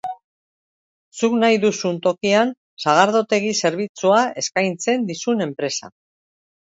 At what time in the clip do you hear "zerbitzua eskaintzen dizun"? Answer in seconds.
3.67-5.47